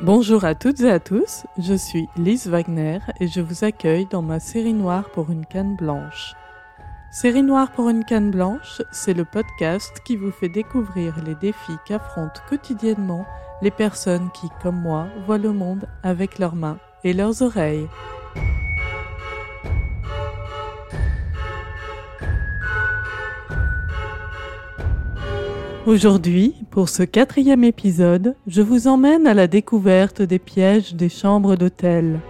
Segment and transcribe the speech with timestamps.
[0.00, 4.22] Bonjour à toutes et à tous, je suis Lise Wagner et je vous accueille dans
[4.22, 6.34] ma série noire pour une canne blanche.
[7.10, 11.78] Série noire pour une canne blanche, c'est le podcast qui vous fait découvrir les défis
[11.84, 13.26] qu'affrontent quotidiennement
[13.60, 17.88] les personnes qui, comme moi, voient le monde avec leurs mains et leurs oreilles.
[25.88, 31.56] Aujourd'hui, pour ce quatrième épisode, je vous emmène à la découverte des pièges des chambres
[31.56, 32.20] d'hôtel.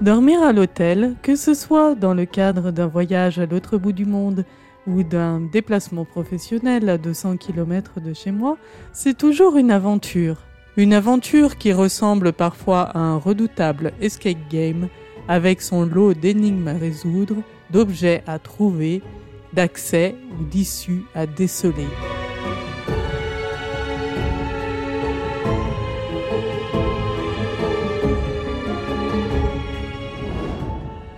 [0.00, 4.04] Dormir à l'hôtel, que ce soit dans le cadre d'un voyage à l'autre bout du
[4.04, 4.44] monde
[4.86, 8.56] ou d'un déplacement professionnel à 200 km de chez moi,
[8.92, 10.36] c'est toujours une aventure.
[10.76, 14.88] Une aventure qui ressemble parfois à un redoutable escape game
[15.28, 17.36] avec son lot d'énigmes à résoudre,
[17.70, 19.02] d'objets à trouver,
[19.52, 21.86] d'accès ou d'issues à déceler.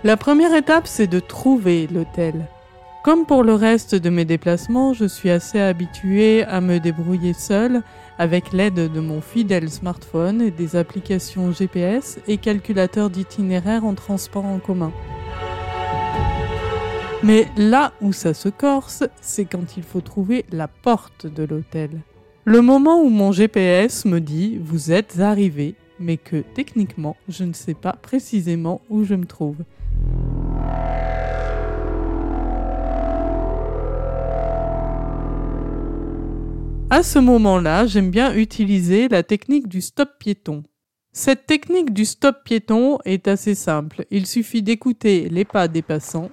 [0.05, 2.47] La première étape, c'est de trouver l'hôtel.
[3.03, 7.81] Comme pour le reste de mes déplacements, je suis assez habituée à me débrouiller seule
[8.17, 14.45] avec l'aide de mon fidèle smartphone et des applications GPS et calculateurs d'itinéraire en transport
[14.45, 14.91] en commun.
[17.21, 21.89] Mais là où ça se corse, c'est quand il faut trouver la porte de l'hôtel.
[22.45, 27.51] Le moment où mon GPS me dit vous êtes arrivé, mais que techniquement je ne
[27.51, 29.57] sais pas précisément où je me trouve.
[36.89, 40.63] À ce moment-là, j'aime bien utiliser la technique du stop piéton.
[41.11, 44.05] Cette technique du stop piéton est assez simple.
[44.09, 46.31] Il suffit d'écouter les pas des passants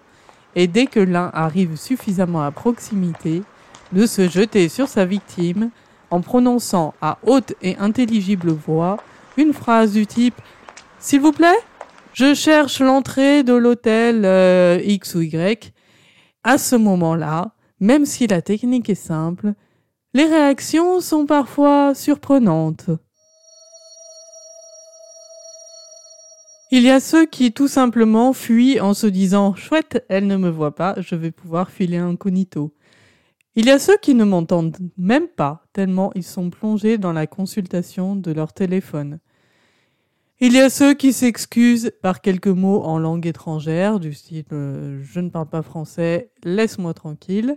[0.56, 3.42] et dès que l'un arrive suffisamment à proximité,
[3.92, 5.70] de se jeter sur sa victime
[6.10, 8.96] en prononçant à haute et intelligible voix
[9.36, 10.34] une phrase du type
[10.98, 11.58] S'il vous plaît,
[12.14, 15.72] je cherche l'entrée de l'hôtel euh, X ou Y.
[16.42, 19.52] À ce moment-là, même si la technique est simple,
[20.14, 22.88] les réactions sont parfois surprenantes.
[26.76, 30.50] Il y a ceux qui tout simplement fuient en se disant chouette, elle ne me
[30.50, 32.74] voit pas, je vais pouvoir filer incognito.
[33.54, 37.26] Il y a ceux qui ne m'entendent même pas, tellement ils sont plongés dans la
[37.26, 39.20] consultation de leur téléphone.
[40.38, 45.00] Il y a ceux qui s'excusent par quelques mots en langue étrangère, du style euh,
[45.02, 47.56] je ne parle pas français, laisse-moi tranquille.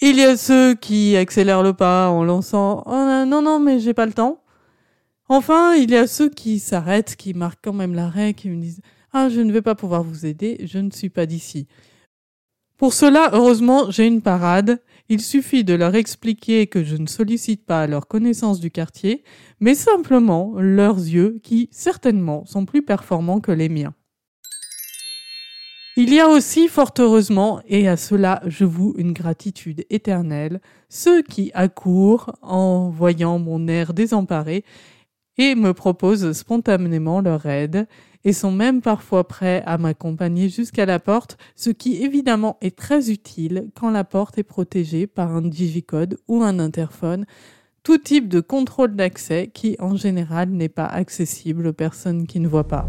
[0.00, 3.92] Il y a ceux qui accélèrent le pas en lançant oh, non non mais j'ai
[3.92, 4.39] pas le temps.
[5.32, 8.80] Enfin, il y a ceux qui s'arrêtent, qui marquent quand même l'arrêt, qui me disent
[9.12, 11.68] Ah, je ne vais pas pouvoir vous aider, je ne suis pas d'ici.
[12.76, 14.82] Pour cela, heureusement, j'ai une parade.
[15.08, 19.22] Il suffit de leur expliquer que je ne sollicite pas leur connaissance du quartier,
[19.60, 23.94] mais simplement leurs yeux qui, certainement, sont plus performants que les miens.
[25.96, 31.22] Il y a aussi, fort heureusement, et à cela je voue une gratitude éternelle, ceux
[31.22, 34.64] qui accourent en voyant mon air désemparé
[35.40, 37.86] et me proposent spontanément leur aide
[38.24, 43.10] et sont même parfois prêts à m'accompagner jusqu'à la porte, ce qui évidemment est très
[43.10, 47.24] utile quand la porte est protégée par un digicode ou un interphone,
[47.82, 52.46] tout type de contrôle d'accès qui en général n'est pas accessible aux personnes qui ne
[52.46, 52.86] voient pas.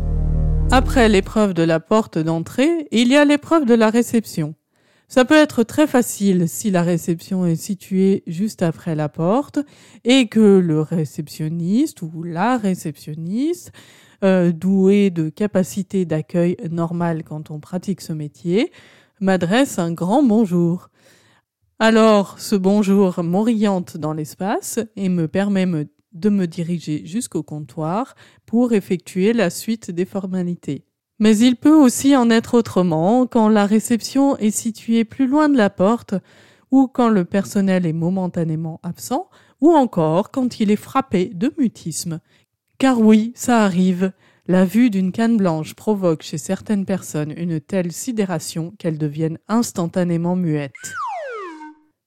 [0.71, 4.55] Après l'épreuve de la porte d'entrée, il y a l'épreuve de la réception.
[5.11, 9.59] Ça peut être très facile si la réception est située juste après la porte
[10.05, 13.73] et que le réceptionniste ou la réceptionniste,
[14.23, 18.71] euh, doué de capacité d'accueil normale quand on pratique ce métier,
[19.19, 20.87] m'adresse un grand bonjour.
[21.77, 25.67] Alors, ce bonjour m'oriente dans l'espace et me permet
[26.13, 30.85] de me diriger jusqu'au comptoir pour effectuer la suite des formalités.
[31.21, 35.55] Mais il peut aussi en être autrement quand la réception est située plus loin de
[35.55, 36.15] la porte
[36.71, 39.29] ou quand le personnel est momentanément absent
[39.61, 42.21] ou encore quand il est frappé de mutisme.
[42.79, 44.13] Car oui, ça arrive.
[44.47, 50.35] La vue d'une canne blanche provoque chez certaines personnes une telle sidération qu'elles deviennent instantanément
[50.35, 50.73] muettes.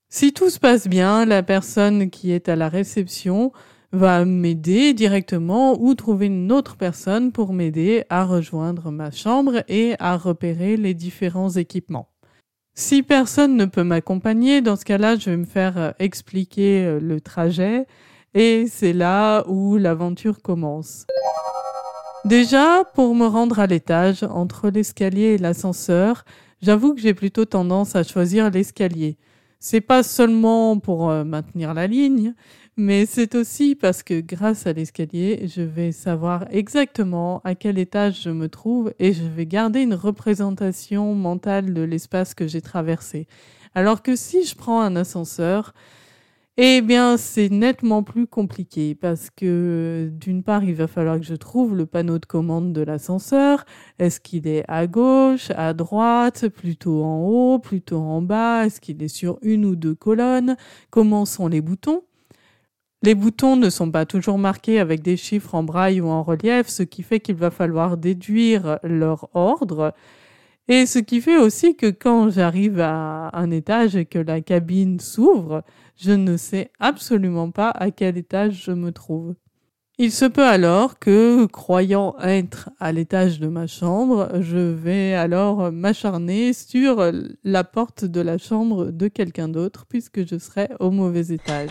[0.08, 3.52] Si tout se passe bien, la personne qui est à la réception
[3.94, 9.94] va m'aider directement ou trouver une autre personne pour m'aider à rejoindre ma chambre et
[9.98, 12.08] à repérer les différents équipements.
[12.74, 16.98] Si personne ne peut m'accompagner, dans ce cas-là, je vais me faire euh, expliquer euh,
[16.98, 17.86] le trajet
[18.34, 21.06] et c'est là où l'aventure commence.
[22.24, 26.24] Déjà, pour me rendre à l'étage, entre l'escalier et l'ascenseur,
[26.62, 29.18] j'avoue que j'ai plutôt tendance à choisir l'escalier.
[29.60, 32.34] C'est pas seulement pour euh, maintenir la ligne,
[32.76, 38.22] mais c'est aussi parce que grâce à l'escalier, je vais savoir exactement à quel étage
[38.22, 43.28] je me trouve et je vais garder une représentation mentale de l'espace que j'ai traversé.
[43.74, 45.72] Alors que si je prends un ascenseur,
[46.56, 51.34] eh bien, c'est nettement plus compliqué parce que d'une part, il va falloir que je
[51.34, 53.64] trouve le panneau de commande de l'ascenseur.
[53.98, 58.66] Est-ce qu'il est à gauche, à droite, plutôt en haut, plutôt en bas?
[58.66, 60.56] Est-ce qu'il est sur une ou deux colonnes?
[60.90, 62.04] Comment sont les boutons?
[63.04, 66.68] Les boutons ne sont pas toujours marqués avec des chiffres en braille ou en relief,
[66.68, 69.92] ce qui fait qu'il va falloir déduire leur ordre.
[70.68, 75.00] Et ce qui fait aussi que quand j'arrive à un étage et que la cabine
[75.00, 75.62] s'ouvre,
[75.96, 79.34] je ne sais absolument pas à quel étage je me trouve.
[79.98, 85.70] Il se peut alors que, croyant être à l'étage de ma chambre, je vais alors
[85.70, 87.12] m'acharner sur
[87.44, 91.68] la porte de la chambre de quelqu'un d'autre puisque je serai au mauvais étage.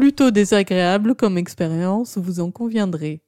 [0.00, 3.20] Plutôt désagréable comme expérience, vous en conviendrez.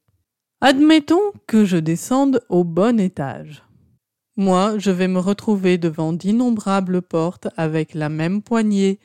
[0.63, 3.63] Admettons que je descende au bon étage.
[4.39, 9.01] Moi, je vais me retrouver devant d'innombrables portes avec la même poignée,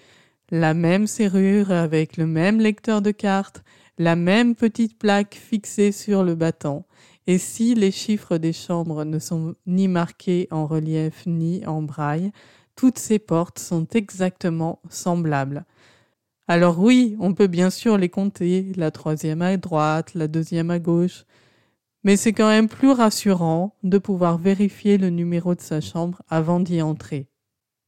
[0.50, 3.66] la même serrure avec le même lecteur de cartes,
[3.98, 6.86] la même petite plaque fixée sur le battant.
[7.28, 12.32] Et si les chiffres des chambres ne sont ni marqués en relief ni en braille,
[12.78, 15.66] toutes ces portes sont exactement semblables.
[16.50, 20.80] Alors oui, on peut bien sûr les compter, la troisième à droite, la deuxième à
[20.80, 21.26] gauche,
[22.06, 26.62] mais c'est quand même plus rassurant de pouvoir vérifier le numéro de sa chambre avant
[26.62, 27.28] d'y entrer.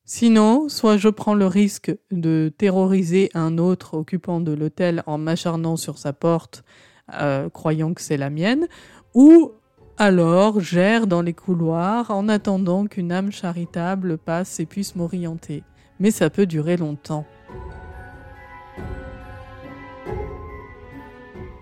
[0.03, 5.77] Sinon, soit je prends le risque de terroriser un autre occupant de l'hôtel en m'acharnant
[5.77, 6.65] sur sa porte,
[7.13, 8.67] euh, croyant que c'est la mienne,
[9.13, 9.53] ou
[9.97, 15.63] alors j'erre dans les couloirs en attendant qu'une âme charitable passe et puisse m'orienter.
[16.00, 17.25] Mais ça peut durer longtemps.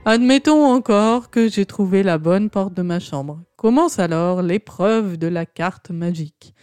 [0.09, 3.41] Admettons encore que j'ai trouvé la bonne porte de ma chambre.
[3.57, 6.53] Commence alors l'épreuve de la carte magique.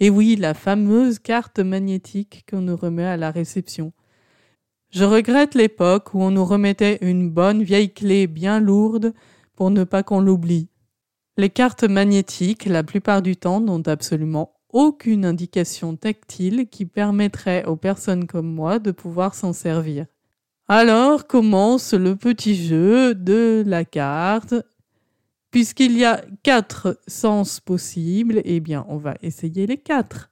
[0.00, 3.92] Et oui, la fameuse carte magnétique qu'on nous remet à la réception.
[4.90, 9.14] Je regrette l'époque où on nous remettait une bonne vieille clé bien lourde
[9.54, 10.68] pour ne pas qu'on l'oublie.
[11.36, 17.76] Les cartes magnétiques, la plupart du temps, n'ont absolument aucune indication tactile qui permettrait aux
[17.76, 20.06] personnes comme moi de pouvoir s'en servir.
[20.72, 24.54] Alors commence le petit jeu de la carte.
[25.50, 30.30] Puisqu'il y a quatre sens possibles, eh bien, on va essayer les quatre.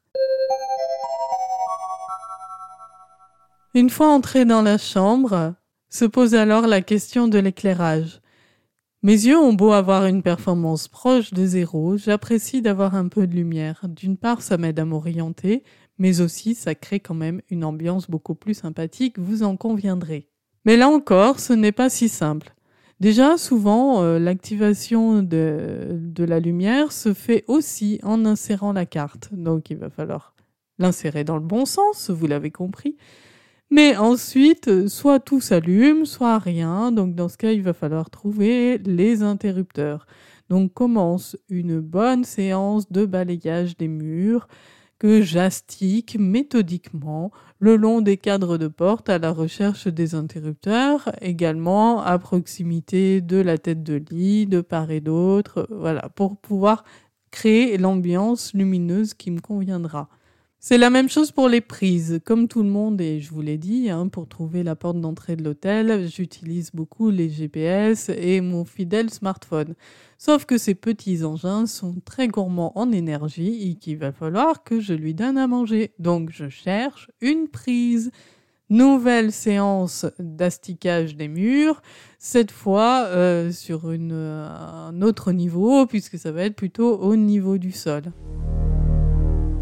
[3.74, 5.54] Une fois entré dans la chambre,
[5.88, 8.20] se pose alors la question de l'éclairage.
[9.02, 13.34] Mes yeux ont beau avoir une performance proche de zéro, j'apprécie d'avoir un peu de
[13.34, 13.80] lumière.
[13.88, 15.64] D'une part, ça m'aide à m'orienter,
[15.98, 20.28] mais aussi ça crée quand même une ambiance beaucoup plus sympathique, vous en conviendrez.
[20.64, 22.54] Mais là encore, ce n'est pas si simple.
[23.00, 29.28] Déjà, souvent, euh, l'activation de, de la lumière se fait aussi en insérant la carte.
[29.32, 30.34] Donc, il va falloir
[30.80, 32.96] l'insérer dans le bon sens, vous l'avez compris.
[33.70, 36.90] Mais ensuite, soit tout s'allume, soit rien.
[36.90, 40.06] Donc, dans ce cas, il va falloir trouver les interrupteurs.
[40.48, 44.48] Donc, commence une bonne séance de balayage des murs
[44.98, 52.00] que j'astique méthodiquement le long des cadres de porte à la recherche des interrupteurs, également
[52.02, 56.84] à proximité de la tête de lit, de part et d'autre, voilà, pour pouvoir
[57.30, 60.08] créer l'ambiance lumineuse qui me conviendra.
[60.60, 62.20] C'est la même chose pour les prises.
[62.24, 65.36] Comme tout le monde, et je vous l'ai dit, hein, pour trouver la porte d'entrée
[65.36, 69.74] de l'hôtel, j'utilise beaucoup les GPS et mon fidèle smartphone.
[70.18, 74.80] Sauf que ces petits engins sont très gourmands en énergie et qu'il va falloir que
[74.80, 75.92] je lui donne à manger.
[76.00, 78.10] Donc je cherche une prise.
[78.68, 81.80] Nouvelle séance d'asticage des murs,
[82.18, 87.56] cette fois euh, sur une, un autre niveau, puisque ça va être plutôt au niveau
[87.56, 88.02] du sol.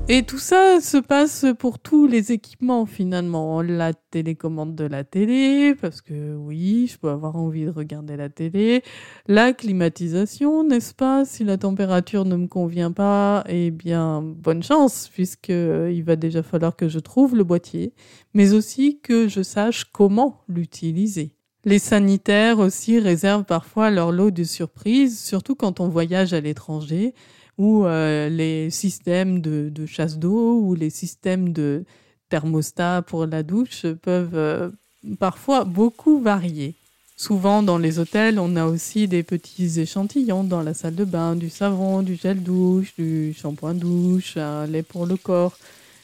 [0.09, 3.61] Et tout ça se passe pour tous les équipements finalement.
[3.61, 8.29] La télécommande de la télé, parce que oui, je peux avoir envie de regarder la
[8.29, 8.85] télé.
[9.27, 15.11] La climatisation, n'est-ce pas Si la température ne me convient pas, eh bien, bonne chance,
[15.13, 17.93] puisque euh, va déjà falloir que je trouve le boîtier,
[18.33, 21.33] mais aussi que je sache comment l'utiliser.
[21.65, 27.13] Les sanitaires aussi réservent parfois leur lot de surprises, surtout quand on voyage à l'étranger
[27.59, 31.85] ou euh, les systèmes de, chasse d'eau ou les systèmes de
[32.29, 34.71] thermostat pour la douche peuvent euh,
[35.19, 36.75] parfois beaucoup varier.
[37.19, 41.35] Souvent, dans les hôtels, on a aussi des petits échantillons dans la salle de bain,
[41.35, 45.57] du savon, du gel douche, du shampoing douche, un lait pour le corps.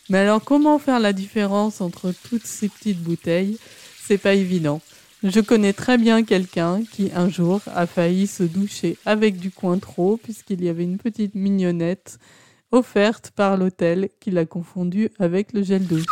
[0.08, 3.58] Mais alors, comment faire la différence entre toutes ces petites bouteilles?
[4.02, 4.80] C'est pas évident.
[5.24, 10.16] Je connais très bien quelqu'un qui, un jour, a failli se doucher avec du Cointreau
[10.16, 12.18] puisqu'il y avait une petite mignonnette
[12.72, 16.02] offerte par l'hôtel qu'il a confondu avec le gel douche.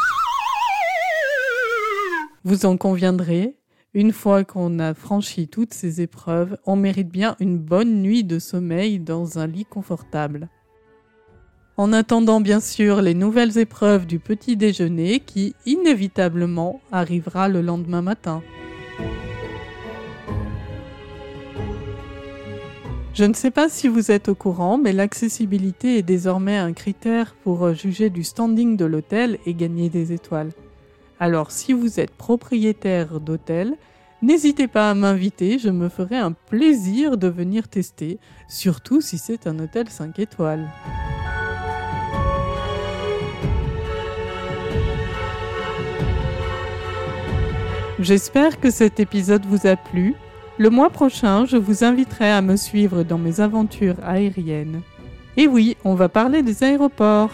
[2.45, 3.57] Vous en conviendrez,
[3.95, 8.39] une fois qu'on a franchi toutes ces épreuves, on mérite bien une bonne nuit de
[8.39, 10.49] sommeil dans un lit confortable.
[11.77, 18.03] En attendant bien sûr les nouvelles épreuves du petit déjeuner qui inévitablement arrivera le lendemain
[18.03, 18.41] matin.
[23.21, 27.35] Je ne sais pas si vous êtes au courant, mais l'accessibilité est désormais un critère
[27.45, 30.53] pour juger du standing de l'hôtel et gagner des étoiles.
[31.19, 33.77] Alors si vous êtes propriétaire d'hôtel,
[34.23, 39.47] n'hésitez pas à m'inviter, je me ferai un plaisir de venir tester, surtout si c'est
[39.47, 40.71] un hôtel 5 étoiles.
[47.99, 50.15] J'espère que cet épisode vous a plu.
[50.61, 54.83] Le mois prochain, je vous inviterai à me suivre dans mes aventures aériennes.
[55.39, 57.31] Et oui, on va parler des aéroports.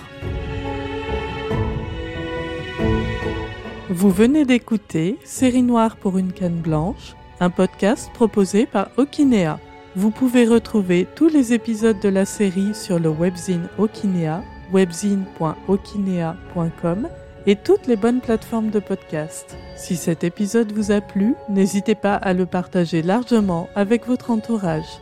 [3.91, 9.59] Vous venez d'écouter Série Noire pour une canne blanche, un podcast proposé par Okinea.
[9.97, 17.09] Vous pouvez retrouver tous les épisodes de la série sur le webzine Okinea, webzine.okinea.com
[17.47, 19.57] et toutes les bonnes plateformes de podcast.
[19.77, 25.01] Si cet épisode vous a plu, n'hésitez pas à le partager largement avec votre entourage.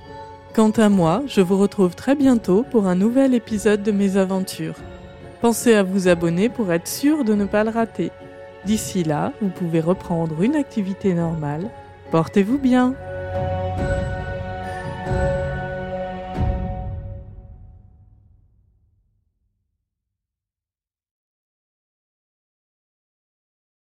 [0.55, 4.77] Quant à moi, je vous retrouve très bientôt pour un nouvel épisode de mes aventures.
[5.41, 8.13] Pensez à vous abonner pour être sûr de ne pas le rater.
[8.65, 11.71] D'ici là, vous pouvez reprendre une activité normale.
[12.11, 12.95] Portez-vous bien